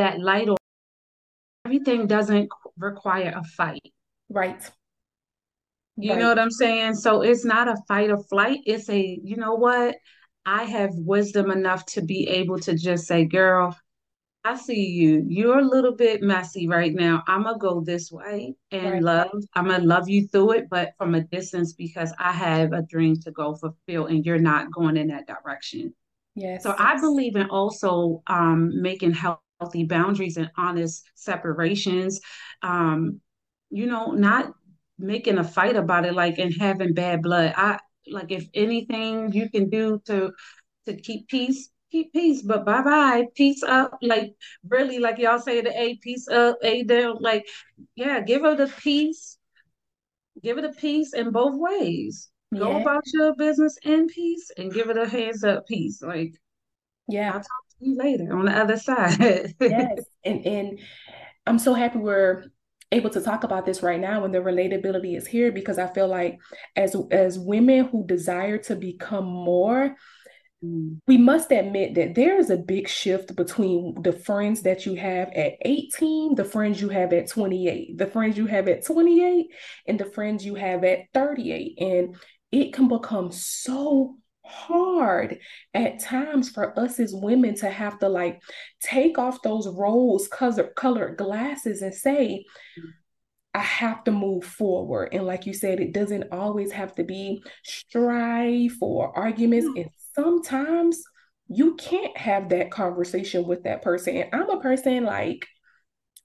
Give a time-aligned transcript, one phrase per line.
[0.00, 0.56] that light or
[1.66, 3.92] everything doesn't require a fight.
[4.30, 4.62] Right.
[5.96, 6.18] You right.
[6.18, 6.94] know what I'm saying?
[6.94, 8.60] So it's not a fight or flight.
[8.64, 9.96] It's a, you know what?
[10.46, 13.76] I have wisdom enough to be able to just say, girl,
[14.42, 15.22] I see you.
[15.28, 17.22] You're a little bit messy right now.
[17.28, 19.02] I'm gonna go this way and right.
[19.02, 19.28] love.
[19.54, 23.16] I'm gonna love you through it, but from a distance because I have a dream
[23.20, 25.92] to go fulfill, and you're not going in that direction.
[26.36, 26.62] Yes.
[26.62, 29.12] So I believe in also um, making
[29.60, 32.20] healthy boundaries and honest separations.
[32.62, 33.20] Um,
[33.70, 34.52] you know, not
[34.98, 37.54] making a fight about it, like and having bad blood.
[37.56, 40.32] I like if anything you can do to
[40.86, 43.98] to keep peace keep peace, but bye bye, peace up.
[44.02, 44.34] Like
[44.68, 47.18] really, like y'all say the A peace up, A-town.
[47.20, 47.46] Like,
[47.96, 49.38] yeah, give her the peace,
[50.42, 52.30] give it a peace in both ways.
[52.52, 52.60] Yeah.
[52.60, 56.02] Go about your business in peace and give it a hands up peace.
[56.02, 56.34] Like,
[57.08, 59.54] yeah, I'll talk to you later on the other side.
[59.60, 60.78] yes, and and
[61.46, 62.44] I'm so happy we're
[62.92, 66.08] able to talk about this right now and the relatability is here because I feel
[66.08, 66.38] like
[66.76, 69.94] as as women who desire to become more
[70.64, 70.98] mm.
[71.06, 75.28] we must admit that there is a big shift between the friends that you have
[75.28, 79.46] at 18, the friends you have at 28, the friends you have at 28,
[79.86, 81.78] and the friends you have at 38.
[81.80, 82.16] And
[82.50, 84.16] it can become so
[84.50, 85.38] hard
[85.74, 88.40] at times for us as women to have to like
[88.82, 92.44] take off those rose colored glasses and say,
[93.54, 95.10] I have to move forward.
[95.12, 99.66] And like you said, it doesn't always have to be strife or arguments.
[99.76, 101.02] And sometimes
[101.48, 104.16] you can't have that conversation with that person.
[104.16, 105.46] And I'm a person like,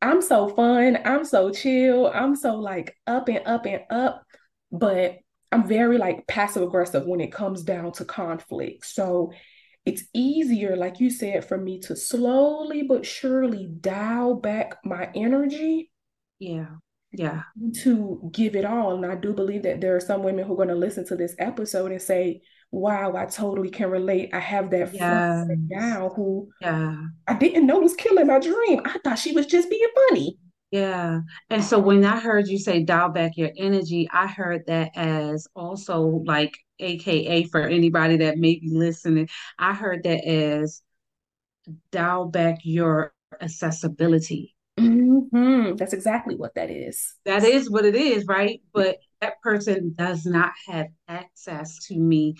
[0.00, 4.24] I'm so fun, I'm so chill, I'm so like up and up and up,
[4.72, 5.16] but
[5.52, 8.86] I'm very like passive aggressive when it comes down to conflict.
[8.86, 9.32] So
[9.84, 15.90] it's easier, like you said, for me to slowly but surely dial back my energy.
[16.38, 16.66] Yeah.
[17.12, 17.42] Yeah.
[17.82, 18.94] To give it all.
[18.94, 21.16] And I do believe that there are some women who are going to listen to
[21.16, 24.30] this episode and say, wow, I totally can relate.
[24.32, 25.46] I have that yes.
[25.46, 26.96] friend now who yeah.
[27.26, 28.82] I didn't know was killing my dream.
[28.84, 30.38] I thought she was just being funny.
[30.70, 31.20] Yeah.
[31.48, 35.48] And so when I heard you say dial back your energy, I heard that as
[35.56, 39.28] also like AKA for anybody that may be listening,
[39.58, 40.82] I heard that as
[41.90, 44.54] dial back your accessibility.
[44.78, 45.76] Mm-hmm.
[45.76, 47.14] That's exactly what that is.
[47.24, 48.60] That is what it is, right?
[48.72, 52.36] But that person does not have access to me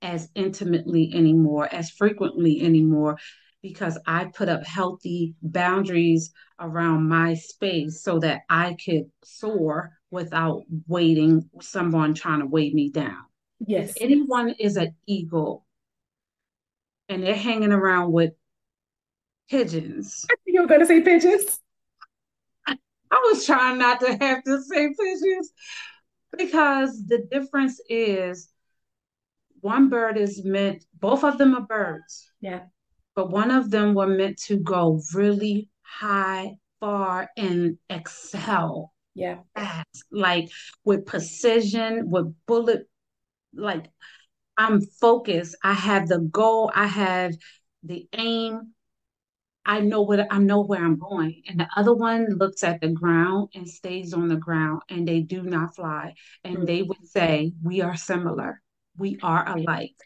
[0.00, 3.18] as intimately anymore, as frequently anymore,
[3.62, 10.62] because I put up healthy boundaries around my space so that I could soar without
[10.86, 13.24] waiting someone trying to weigh me down.
[13.64, 13.90] Yes.
[13.90, 15.64] If anyone is an eagle
[17.08, 18.32] and they're hanging around with
[19.48, 20.26] pigeons.
[20.46, 21.60] You were gonna say pigeons.
[22.66, 25.52] I was trying not to have to say pigeons
[26.36, 28.48] because the difference is
[29.60, 32.30] one bird is meant, both of them are birds.
[32.40, 32.62] Yeah.
[33.14, 38.92] But one of them were meant to go really high, far, and excel.
[39.14, 39.40] Yeah.
[39.54, 40.48] Fast, like
[40.84, 42.88] with precision, with bullet,
[43.54, 43.86] like
[44.56, 45.56] I'm focused.
[45.62, 47.34] I have the goal, I have
[47.82, 48.72] the aim.
[49.64, 51.42] I know what I know where I'm going.
[51.46, 55.20] And the other one looks at the ground and stays on the ground and they
[55.20, 56.14] do not fly.
[56.42, 56.64] And mm-hmm.
[56.64, 58.62] they would say, We are similar
[58.96, 59.96] we are alike.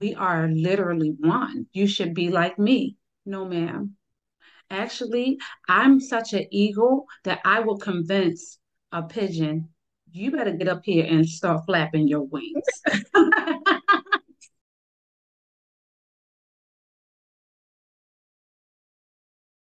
[0.00, 1.66] We are literally one.
[1.72, 2.96] You should be like me.
[3.26, 3.96] No, ma'am.
[4.70, 5.38] Actually,
[5.68, 8.58] I'm such an eagle that I will convince
[8.92, 9.68] a pigeon,
[10.12, 12.64] you better get up here and start flapping your wings.